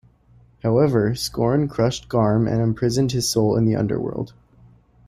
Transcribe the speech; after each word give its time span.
However, 0.63 1.11
Skorne 1.11 1.69
crushed 1.69 2.09
Garm 2.09 2.47
and 2.47 2.59
imprisoned 2.59 3.11
his 3.11 3.29
soul 3.29 3.55
in 3.55 3.65
the 3.65 3.75
Underworld. 3.75 4.33